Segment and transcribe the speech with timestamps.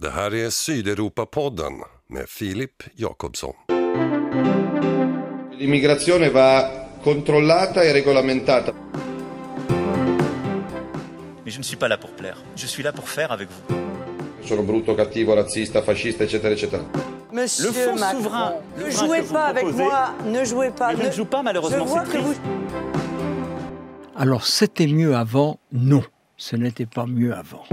[0.00, 1.72] Det här är Sydeuropa-podden
[2.08, 3.54] med Filip Jakobsson.
[5.58, 6.70] L'immigrazione va
[7.04, 8.72] controllata e regolamentata.
[11.44, 12.36] Mais je ne suis pas là pour plaire.
[12.56, 13.76] Je suis là pour faire avec vous.
[14.48, 16.82] Sono brutto, cattivo, razzista, fascista, eccetera, eccetera.
[17.32, 20.70] Monsieur Le Macron, souverain, ne le jouez que vous pas avec proposez, moi, ne jouez
[20.70, 20.96] pas.
[20.96, 22.34] je ne joue pas, malheureusement, Je vous...
[24.16, 26.02] Alors c'était mieux avant Non,
[26.38, 27.64] ce n'était pas mieux avant.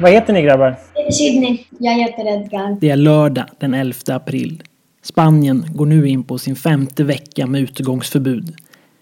[0.00, 0.76] Vad heter ni grabbar?
[1.12, 1.58] Sydney.
[1.78, 2.76] Jag heter Edgar.
[2.80, 4.62] Det är lördag den 11 april.
[5.02, 8.54] Spanien går nu in på sin femte vecka med utegångsförbud.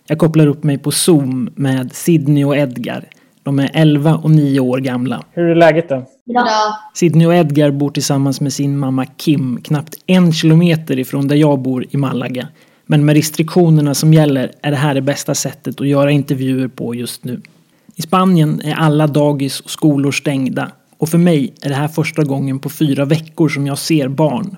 [0.06, 3.08] Jag kopplar upp mig på Zoom med Sydney och Edgar.
[3.42, 5.24] De är 11 och 9 år gamla.
[5.32, 6.06] Hur är läget då?
[6.24, 6.46] Bra.
[6.94, 11.58] Sydney och Edgar bor tillsammans med sin mamma Kim knappt en kilometer ifrån där jag
[11.58, 12.48] bor i Malaga.
[12.86, 16.94] Men med restriktionerna som gäller är det här det bästa sättet att göra intervjuer på
[16.94, 17.40] just nu.
[17.96, 20.70] I Spanien är alla dagis och skolor stängda
[21.04, 24.56] och för mig är det här första gången på fyra veckor som jag ser barn.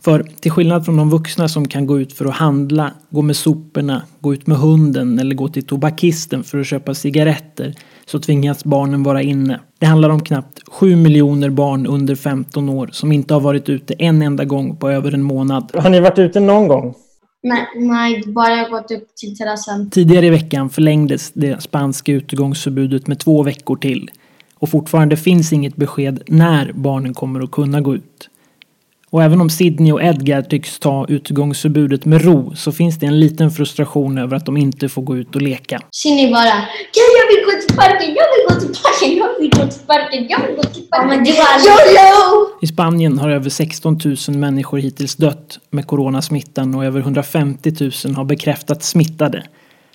[0.00, 3.36] För till skillnad från de vuxna som kan gå ut för att handla, gå med
[3.36, 7.74] soporna, gå ut med hunden eller gå till tobakisten för att köpa cigaretter
[8.06, 9.60] så tvingas barnen vara inne.
[9.78, 13.94] Det handlar om knappt 7 miljoner barn under 15 år som inte har varit ute
[13.94, 15.70] en enda gång på över en månad.
[15.74, 16.94] Har ni varit ute någon gång?
[17.42, 19.90] Nej, nej, bara gått upp till terrassen.
[19.90, 24.10] Tidigare i veckan förlängdes det spanska utegångsförbudet med två veckor till.
[24.58, 28.28] Och fortfarande finns inget besked när barnen kommer att kunna gå ut.
[29.10, 33.20] Och även om Sydney och Edgar tycks ta utegångsförbudet med ro så finns det en
[33.20, 35.80] liten frustration över att de inte får gå ut och leka.
[35.90, 39.50] Sydney bara, ja, jag vill gå till parken, jag vill gå till parken, jag vill
[39.50, 41.08] gå till parken, jag vill gå till parken.
[41.08, 42.58] men du bara, YOLO!
[42.62, 47.72] I Spanien har över 16 000 människor hittills dött med coronasmittan och över 150
[48.04, 49.42] 000 har bekräftats smittade.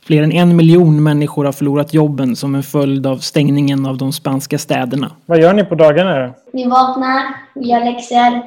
[0.05, 4.13] Fler än en miljon människor har förlorat jobben som en följd av stängningen av de
[4.13, 5.11] spanska städerna.
[5.25, 6.33] Vad gör ni på dagarna?
[6.53, 8.41] Vi vaknar, vi gör läxor,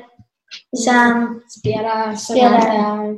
[0.85, 3.17] sen spelar, spelar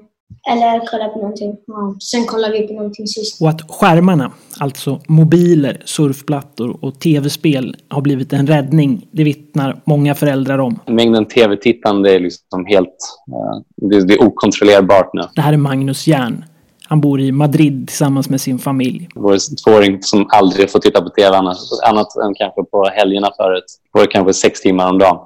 [0.51, 1.57] eller kollar på någonting.
[1.67, 1.95] Ja.
[2.01, 3.43] Sen kollar vi på någonting sist.
[3.43, 10.15] Och att skärmarna, alltså mobiler, surfplattor och tv-spel, har blivit en räddning, det vittnar många
[10.15, 10.81] föräldrar om.
[10.87, 12.87] mängden tv-tittande är liksom helt
[13.33, 15.23] eh, det, det är okontrollerbart nu.
[15.35, 16.45] Det här är Magnus Järn.
[16.89, 19.09] Han bor i Madrid tillsammans med sin familj.
[19.15, 23.65] Vår tvååring som aldrig får titta på tv annars, annat än kanske på helgerna förut,
[23.93, 25.19] får kanske sex timmar om dagen.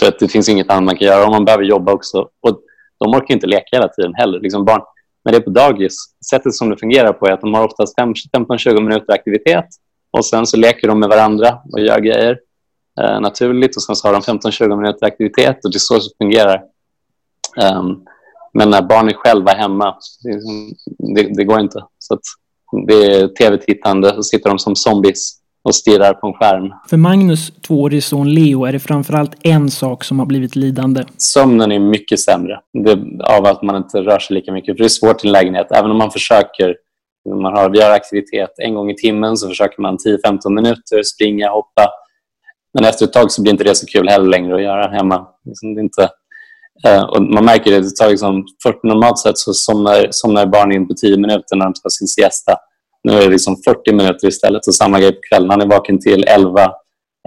[0.00, 1.24] För att det finns inget annat man kan göra.
[1.26, 2.18] Och man behöver jobba också.
[2.18, 2.60] Och
[2.98, 4.40] de orkar inte leka hela tiden heller.
[4.40, 4.80] Liksom barn.
[5.24, 5.96] Men det är på dagis.
[6.30, 9.66] Sättet som det fungerar på är att de har oftast 15-20 minuter aktivitet
[10.10, 12.38] och sen så leker de med varandra och gör grejer
[13.00, 16.16] eh, naturligt och sen så har de 15-20 minuter aktivitet och det är så det
[16.18, 16.62] fungerar.
[17.76, 18.04] Um,
[18.54, 19.94] men när barn är själva hemma,
[21.14, 21.84] det, det, går inte.
[21.98, 22.20] Så att
[22.86, 26.72] det är tv-tittande, så sitter de som zombies och stirrar på en skärm.
[26.88, 31.04] För Magnus tvåårige son Leo är det framförallt en sak som har blivit lidande.
[31.16, 34.76] Sömnen är mycket sämre det, av att man inte rör sig lika mycket.
[34.76, 35.66] För det är svårt i en lägenhet.
[35.70, 36.76] Även om man försöker,
[37.28, 41.50] man har, vi har aktivitet en gång i timmen så försöker man 10-15 minuter springa,
[41.50, 41.88] hoppa.
[42.74, 45.26] Men efter ett tag så blir inte det så kul heller längre att göra hemma.
[45.44, 46.08] Det är inte,
[46.88, 50.72] Uh, och man märker det, det tar liksom för normalt sett så somnar, somnar barn
[50.72, 52.56] in på 10 minuter när de ska sin siesta.
[53.04, 55.50] Nu är det liksom 40 minuter istället och samma grej på kvällen.
[55.50, 56.72] Han är vaken till 11,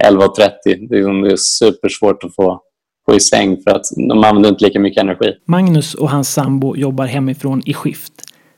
[0.04, 0.48] 11.30.
[0.64, 2.60] Det är, liksom- det är supersvårt att få,
[3.06, 5.32] få i säng för att de använder inte lika mycket energi.
[5.46, 8.12] Magnus och hans sambo jobbar hemifrån i skift.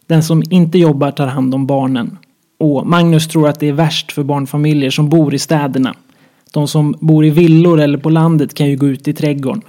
[0.06, 2.18] Den som inte jobbar tar hand om barnen.
[2.60, 5.94] Och Magnus tror att det är värst för barnfamiljer som bor i städerna.
[6.52, 9.62] De som bor i villor eller på landet kan ju gå ut i trädgården.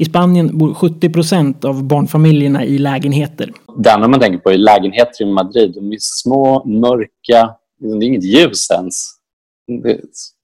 [0.00, 3.52] I Spanien bor 70 procent av barnfamiljerna i lägenheter.
[3.78, 5.72] Det andra man tänker på är lägenheter i Madrid.
[5.74, 7.54] De är små, mörka.
[7.78, 8.94] Det är inget ljus ens.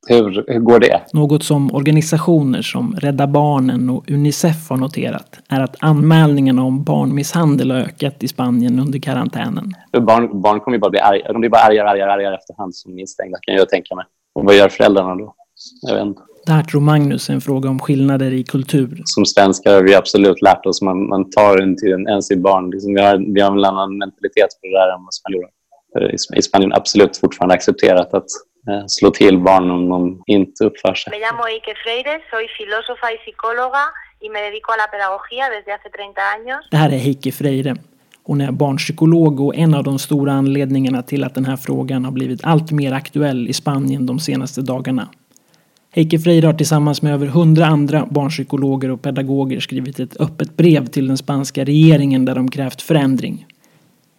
[0.09, 1.01] Hur, hur går det?
[1.13, 7.71] Något som organisationer som Rädda Barnen och Unicef har noterat är att anmälningarna om barnmisshandel
[7.71, 9.73] har ökat i Spanien under karantänen.
[9.93, 11.33] Barn, barn kommer ju bara bli arga.
[11.33, 14.05] De blir bara argare, argare, argare efterhand som instängda kan jag tänka mig.
[14.35, 15.35] Och vad gör föräldrarna då?
[15.83, 16.23] Jag vet inte.
[16.47, 19.03] Det här tror Magnus är en fråga om skillnader i kultur.
[19.05, 22.71] Som svenskar har vi absolut lärt oss man, man tar inte en, ens sitt barn.
[22.71, 25.49] Liksom vi, har, vi har en annan mentalitet på det där än vad spanjorer
[25.95, 26.11] har.
[26.11, 28.31] I, I Spanien är absolut fortfarande accepterat att
[28.69, 31.11] eh, slå till barn om de inte uppför sig.
[31.11, 33.85] Me llamo Ike Freire, soy filósofa y psicóloga
[34.25, 36.61] y me dedico a la pedagogía desde hace 30 años.
[36.71, 37.77] Det här är Heike Freire.
[38.23, 42.13] Hon är barnpsykolog och en av de stora anledningarna till att den här frågan har
[42.13, 45.09] blivit allt mer aktuell i Spanien de senaste dagarna.
[45.97, 50.87] Heike Freire har tillsammans med över hundra andra barnpsykologer och pedagoger skrivit ett öppet brev
[50.87, 53.47] till den spanska regeringen där de krävt förändring.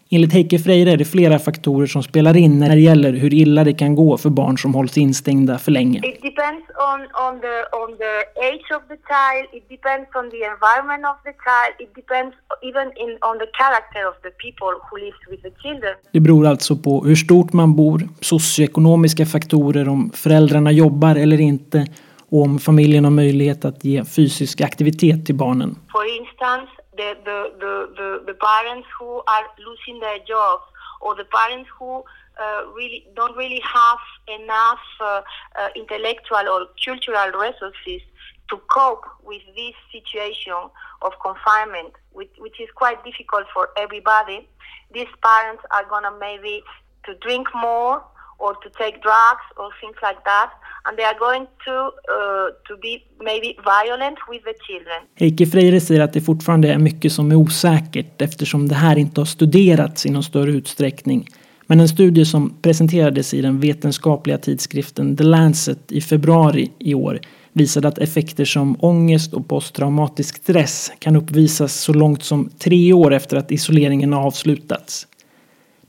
[0.09, 3.63] Enligt Heike Freire är det flera faktorer som spelar in när det gäller hur illa
[3.63, 5.97] det kan gå för barn som hålls instängda för länge.
[5.97, 8.13] It depends on, on, the, on the
[8.49, 12.33] age of the child, it depends on the environment of the child, it depends
[12.69, 15.93] even in, on the character of the people who live with the children.
[16.11, 21.87] Det beror alltså på hur stort man bor, socioekonomiska faktorer, om föräldrarna jobbar eller inte
[22.29, 25.75] och om familjen har möjlighet att ge fysisk aktivitet till barnen.
[25.91, 30.63] For instance, the, the, the, the, the parents who are losing their jobs
[31.01, 32.03] or the parents who
[32.41, 33.99] uh, really don't really have
[34.39, 35.21] enough uh,
[35.59, 38.01] uh, intellectual or cultural resources
[38.49, 40.53] to cope with this situation
[41.01, 44.47] of confinement, which, which is quite difficult for everybody.
[44.91, 46.63] These parents are gonna maybe
[47.05, 48.03] to drink more
[48.37, 50.49] or to take drugs or things like that,
[50.85, 51.75] and they are going to
[52.15, 52.93] uh, to be
[53.29, 54.99] maybe violent with the children.
[55.15, 59.21] Heike Freire säger att det fortfarande är mycket som är osäkert eftersom det här inte
[59.21, 61.27] har studerats i någon större utsträckning.
[61.69, 67.19] Men en studie som presenterades i den vetenskapliga tidskriften The Lancet i februari i år
[67.53, 73.13] visade att effekter som ångest och posttraumatisk stress kan uppvisas så långt som tre år
[73.13, 75.07] efter att isoleringen har avslutats.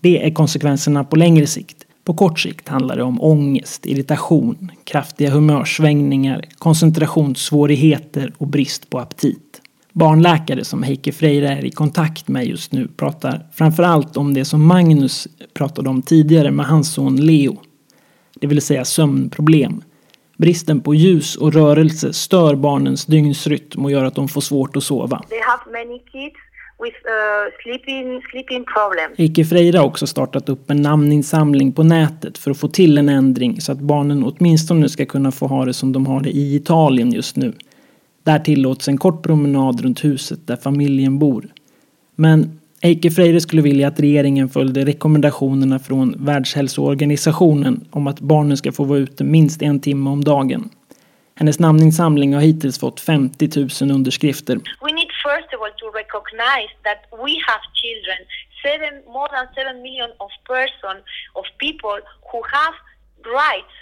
[0.00, 1.77] Det är konsekvenserna på längre sikt.
[2.08, 9.60] På kort sikt handlar det om ångest, irritation, kraftiga humörsvängningar, koncentrationssvårigheter och brist på aptit.
[9.92, 14.66] Barnläkare som Heike Freire är i kontakt med just nu pratar framförallt om det som
[14.66, 17.60] Magnus pratade om tidigare med hans son Leo.
[18.34, 19.82] Det vill säga sömnproblem.
[20.36, 24.84] Bristen på ljus och rörelse stör barnens dygnsrytm och gör att de får svårt att
[24.84, 25.22] sova.
[25.28, 26.47] They have many kids
[26.78, 29.18] with uh, sleeping sleeping problems.
[29.18, 33.08] Heike Freire har också startat upp en namninsamling på nätet för att få till en
[33.08, 36.56] ändring så att barnen åtminstone ska kunna få ha det som de har det i
[36.56, 37.52] Italien just nu.
[38.22, 41.46] Där tillåts en kort promenad runt huset där familjen bor.
[42.14, 48.72] Men Heike Freire skulle vilja att regeringen följde rekommendationerna från Världshälsoorganisationen om att barnen ska
[48.72, 50.70] få vara ute minst en timme om dagen.
[51.34, 53.50] Hennes namninsamling har hittills fått 50
[53.84, 54.54] 000 underskrifter.
[54.54, 58.18] We need first of all to recognize that we have children,
[58.64, 60.96] seven more than seven million of person
[61.40, 61.98] of people
[62.30, 62.74] who have
[63.42, 63.74] rights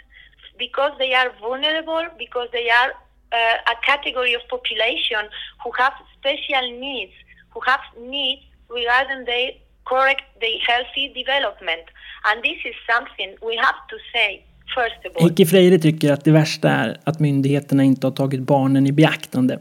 [0.65, 2.91] because they are vulnerable, because they are
[3.39, 5.23] uh, a category of population
[5.63, 7.17] who have special needs,
[7.53, 7.85] who have
[8.17, 8.43] needs
[8.79, 9.49] regarding their
[9.93, 11.85] correct, their healthy development,
[12.27, 14.31] and this is something we have to say
[14.75, 15.29] first of all.
[15.29, 19.59] Heike Freire tycker att det värsta är att myndigheterna inte har tagit barnen i beaktande.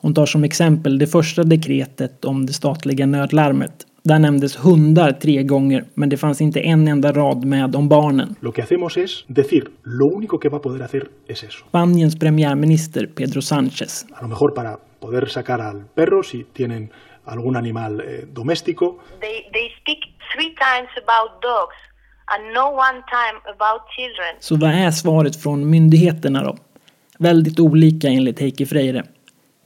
[0.00, 3.86] Hon tar som exempel det första dekretet om det statliga nödlarmet.
[4.02, 8.34] Där nämndes hundar tre gånger, men det fanns inte en enda rad med om barnen.
[8.40, 11.64] Lo que hacemos es decir, lo único que va a poder hacer es eso.
[11.68, 14.06] Spaniens premiärminister Pedro Sánchez.
[14.12, 16.90] A lo mejor para poder sacar al perro si tienen
[17.24, 18.98] algún animal eh, doméstico.
[19.20, 19.98] They, they speak
[20.34, 21.76] three times about dogs
[22.26, 24.36] and no one time about children.
[24.40, 26.56] Så vad är svaret från myndigheterna då?
[27.18, 29.04] Väldigt olika enligt Heike Freire.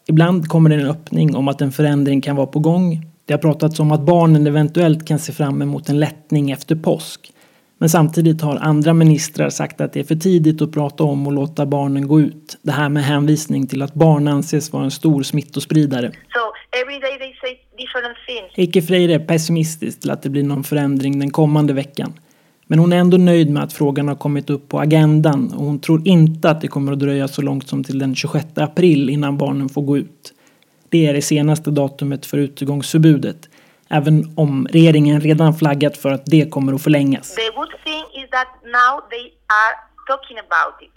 [0.06, 3.06] Ibland kommer det en öppning om att en förändring kan vara på gång.
[3.24, 7.32] Det har pratats om att barnen eventuellt kan se fram emot en lättning efter påsk.
[7.78, 11.32] Men samtidigt har andra ministrar sagt att det är för tidigt att prata om och
[11.32, 12.58] låta barnen gå ut.
[12.62, 16.10] Det här med hänvisning till att barn anses vara en stor smittospridare.
[16.10, 16.54] So.
[18.56, 22.12] Heike Freire är pessimistisk till att det blir någon förändring den kommande veckan.
[22.66, 25.80] Men hon är ändå nöjd med att frågan har kommit upp på agendan och hon
[25.80, 29.38] tror inte att det kommer att dröja så långt som till den 26 april innan
[29.38, 30.32] barnen får gå ut.
[30.88, 33.48] Det är det senaste datumet för utegångsförbudet.
[33.88, 37.34] Även om regeringen redan flaggat för att det kommer att förlängas.
[37.34, 39.24] The good thing is that now they
[39.60, 39.74] are
[40.06, 40.94] talking about it.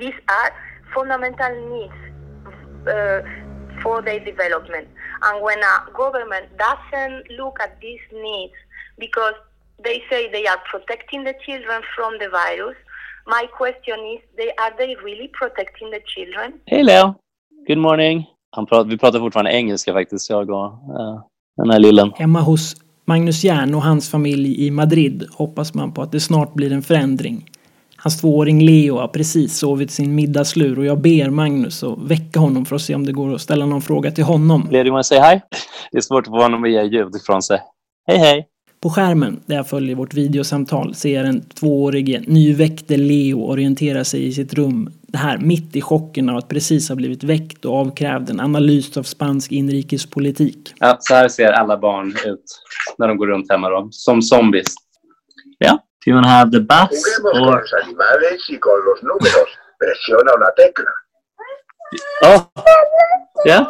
[0.00, 0.50] These are
[0.94, 1.98] fundamental needs
[2.94, 3.20] uh,
[3.82, 4.88] for their development.
[5.26, 8.56] And when a government doesn't look at these needs
[8.98, 9.36] because
[9.84, 12.76] they say they are protecting the children from the virus,
[13.26, 16.52] my question is, they, are they really protecting the children?
[16.66, 17.14] Hej Leo!
[17.68, 18.24] Good morning.
[18.50, 21.20] Han pratar, vi pratar fortfarande engelska faktiskt, jag och uh,
[21.56, 22.12] den här lillen.
[22.14, 22.74] Hemma hos
[23.04, 26.82] Magnus Järn och hans familj i Madrid hoppas man på att det snart blir en
[26.82, 27.50] förändring.
[27.96, 32.64] Hans tvååring Leo har precis sovit sin middagslur och jag ber Magnus att väcka honom
[32.64, 34.68] för att se om det går att ställa någon fråga till honom.
[34.70, 35.40] Leo, du wanna say hi?
[35.92, 37.60] Det är svårt att få honom att ge ljud ifrån sig.
[38.06, 38.48] Hej hej!
[38.82, 44.26] På skärmen, där jag följer vårt videosamtal, ser jag den tvåårige nyväckte Leo orientera sig
[44.26, 44.92] i sitt rum.
[45.02, 48.96] Det här mitt i chocken av att precis ha blivit väckt och avkrävd en analys
[48.96, 50.74] av spansk inrikespolitik.
[50.78, 52.44] Ja, så här ser alla barn ut
[52.98, 54.74] när de går runt hemma då, som zombies.
[55.58, 57.62] Ja, do you have the bus or...
[59.78, 60.90] Presiona una tecla.
[62.24, 62.42] Oh,
[63.46, 63.66] yeah?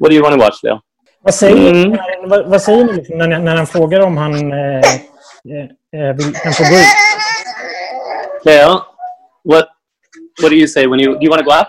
[0.00, 0.80] What do you want to watch, Leo?
[1.22, 1.98] Vad säger, Mm.
[2.28, 6.34] vad, vad säger ni liksom när, när han frågar om han eh, eh, eh, vill,
[6.34, 6.86] kan få gå ut?
[8.44, 8.70] Leo,
[9.44, 9.66] what
[10.42, 11.68] what do you say when you do you want to go up?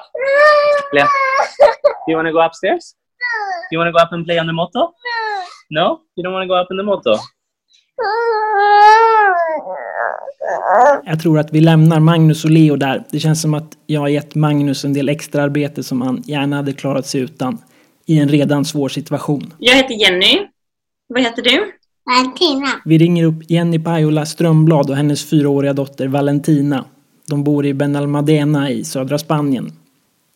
[0.93, 1.05] Leo,
[2.05, 2.83] do you want to go upstairs?
[3.69, 4.79] Do you want to go up and play on the moto?
[5.69, 7.13] No, you don't want to go up in the moto.
[11.05, 13.03] Jag tror att vi lämnar Magnus och Leo där.
[13.11, 16.55] Det känns som att jag har gett Magnus en del extra arbete som han gärna
[16.55, 17.57] hade klarat sig utan
[18.05, 19.53] i en redan svår situation.
[19.59, 20.47] Jag heter Jenny.
[21.07, 21.71] Vad heter du?
[22.05, 22.81] Valentina.
[22.85, 26.85] Vi ringer upp Jenny Pajola Strömblad och hennes fyraåriga dotter Valentina.
[27.29, 29.71] De bor i Benalmadena i södra Spanien.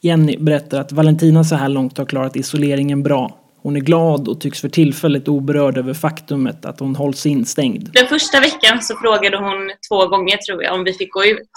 [0.01, 3.37] Jenny berättar att Valentina så här långt har klarat isoleringen bra.
[3.61, 7.89] Hon är glad och tycks för tillfället oberörd över faktumet att hon hålls instängd.
[7.93, 11.49] Den första veckan så frågade hon två gånger tror jag om vi fick gå ut.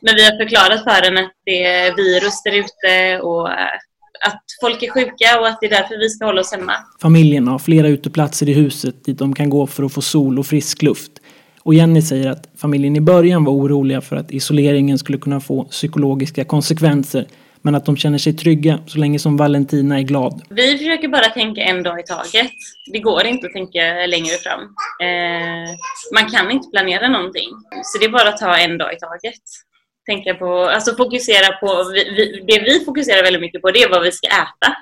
[0.00, 3.78] Men vi har förklarat för henne att det är virus där ute och eh,
[4.26, 6.72] att folk är sjuka och att det är därför vi ska hålla oss hemma.
[7.02, 10.46] Familjen har flera uteplatser i huset dit de kan gå för att få sol och
[10.46, 11.12] frisk luft.
[11.62, 15.64] Och Jenny säger att familjen i början var oroliga för att isoleringen skulle kunna få
[15.64, 17.26] psykologiska konsekvenser
[17.62, 20.42] men att de känner sig trygga så länge som Valentina är glad.
[20.50, 22.52] Vi försöker bara tänka en dag i taget.
[22.92, 24.60] Det går inte att tänka längre fram.
[25.06, 25.70] Eh,
[26.14, 27.48] man kan inte planera någonting.
[27.84, 29.42] Så det är bara att ta en dag i taget.
[30.06, 33.88] Tänka på, alltså fokusera på, vi, vi, det vi fokuserar väldigt mycket på det är
[33.90, 34.76] vad vi ska äta.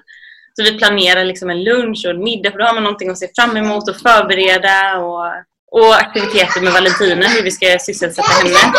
[0.57, 3.19] Så vi planerar liksom en lunch och en middag för då har man någonting att
[3.19, 5.27] se fram emot och förbereda och,
[5.71, 8.73] och aktiviteter med Valentina, hur vi ska sysselsätta henne.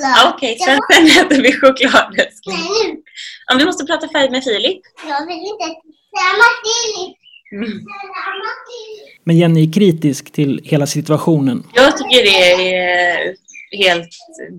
[0.00, 2.18] Ja, Okej, sen, sen äter vi choklad.
[2.18, 3.02] älskling.
[3.46, 4.80] Ja, vi måste prata färg med Filip.
[5.08, 5.64] Jag vill inte
[6.16, 7.16] samma Filip.
[7.52, 7.78] Mm.
[9.24, 11.62] Men Jenny är kritisk till hela situationen.
[11.74, 13.34] Jag tycker det är
[13.70, 14.08] helt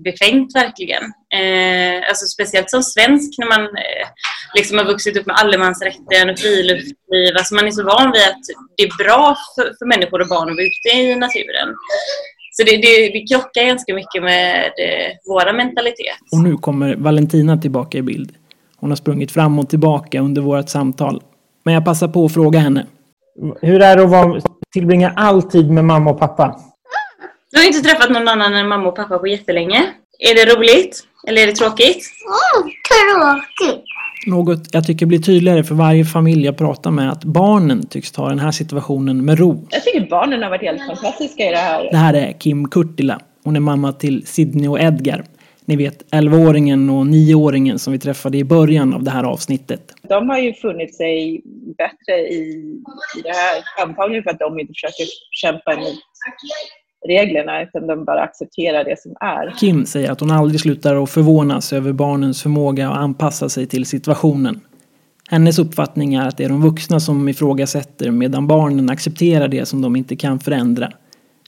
[0.04, 1.02] befängt verkligen.
[1.38, 4.06] Eh, alltså speciellt som svensk när man eh,
[4.54, 7.36] liksom har vuxit upp med allemansrätten och friluftsliv.
[7.38, 8.44] Alltså man är så van vid att
[8.76, 11.68] det är bra för, för människor och barn att vara ute i naturen.
[12.52, 16.18] Så det, det, det krockar ganska mycket med eh, våra mentalitet.
[16.32, 18.32] Och nu kommer Valentina tillbaka i bild.
[18.76, 21.22] Hon har sprungit fram och tillbaka under vårt samtal.
[21.64, 22.86] Men jag passar på att fråga henne.
[23.62, 24.40] Hur är det att vara,
[24.72, 26.60] tillbringa all tid med mamma och pappa?
[27.50, 29.94] Du har inte träffat någon annan än mamma och pappa på jättelänge.
[30.18, 31.04] Är det roligt?
[31.28, 32.04] Eller är det tråkigt?
[32.56, 33.84] Mm, tråkigt.
[34.26, 38.28] Något jag tycker blir tydligare för varje familj jag pratar med att barnen tycks ta
[38.28, 39.68] den här situationen med ro.
[39.70, 41.88] Jag tycker barnen har varit helt fantastiska i det här.
[41.90, 43.20] Det här är Kim Kurtila.
[43.44, 45.24] Hon är mamma till Sydney och Edgar.
[45.64, 49.94] Ni vet 11-åringen och 9-åringen som vi träffade i början av det här avsnittet.
[50.08, 51.42] De har ju funnit sig
[51.78, 52.42] bättre i,
[53.18, 53.84] i det här.
[53.86, 55.98] Antagligen för att de inte försöker kämpa emot
[57.06, 59.54] reglerna utan de bara accepterar det som är.
[59.60, 63.86] Kim säger att hon aldrig slutar att förvånas över barnens förmåga att anpassa sig till
[63.86, 64.60] situationen.
[65.30, 69.82] Hennes uppfattning är att det är de vuxna som ifrågasätter medan barnen accepterar det som
[69.82, 70.92] de inte kan förändra.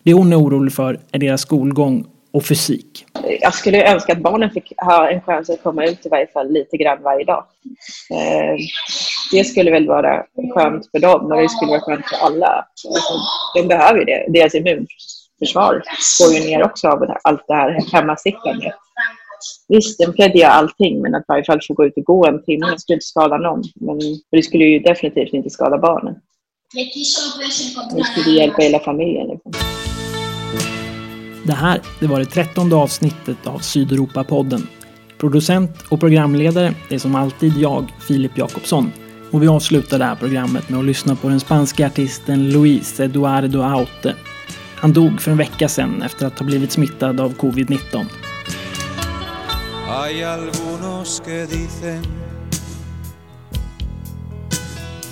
[0.03, 3.07] Det hon är orolig för är deras skolgång och fysik.
[3.41, 6.53] Jag skulle önska att barnen fick ha en chans att komma ut i varje fall
[6.53, 7.45] lite grann varje dag.
[8.11, 8.57] Eh,
[9.33, 12.67] det skulle väl vara skönt för dem och det skulle vara skönt för alla.
[12.89, 13.15] Alltså,
[13.55, 14.27] de behöver ju det.
[14.29, 15.83] Deras immunförsvar försvar
[16.21, 18.75] går ju ner också av det här, allt det här hemmasittandet.
[19.69, 22.27] Visst, den kan jag allting, men att i varje fall få gå ut och gå
[22.27, 23.63] en timme skulle inte skada någon.
[23.75, 23.99] Men
[24.31, 26.15] det skulle ju definitivt inte skada barnen.
[27.95, 29.29] Det skulle hjälpa hela familjen.
[29.29, 29.53] Liksom.
[31.45, 34.67] Det här, det var det trettonde avsnittet av Sydeuropa-podden.
[35.19, 38.93] Producent och programledare är som alltid jag, Filip Jakobsson.
[39.31, 43.63] Och vi avslutar det här programmet med att lyssna på den spanska artisten Luis Eduardo
[43.63, 44.15] Aute.
[44.83, 48.07] Han dog för en vecka sedan efter att ha blivit smittad av covid-19.
[49.89, 52.03] Hay algunos que dicen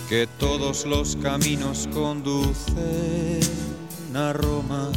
[0.09, 3.41] que todos los caminos conducen
[4.15, 4.93] a Roma.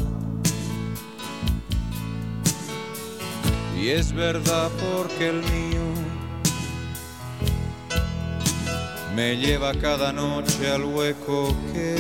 [3.78, 5.82] Y es verdad porque el mío
[9.16, 11.98] me lleva cada noche al hueco que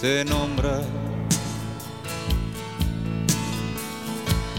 [0.00, 1.03] te nombra.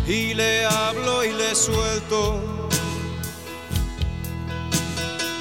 [0.08, 2.40] Y le hablo y le suelto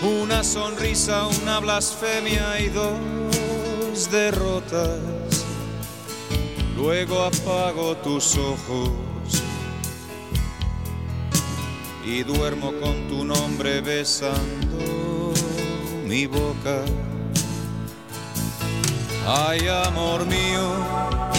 [0.02, 5.00] una sonrisa, una blasfemia y dos derrotas.
[6.76, 8.90] Luego apago tus ojos
[12.04, 15.32] y duermo con tu nombre besando
[16.06, 16.82] mi boca.
[19.26, 21.33] Ay, amor mío,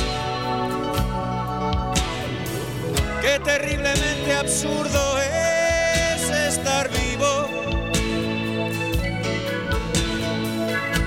[3.25, 7.47] qué terriblemente absurdo es estar vivo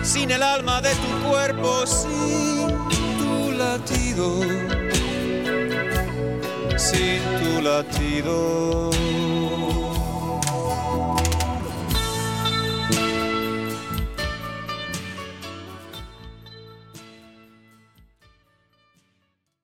[0.03, 2.67] sin el alma de tu cuerpo, sin
[3.21, 4.41] tu latido,
[6.77, 8.91] sin tu latido.